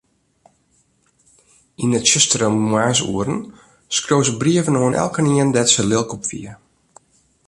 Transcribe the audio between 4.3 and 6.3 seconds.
brieven oan elkenien dêr't se lilk op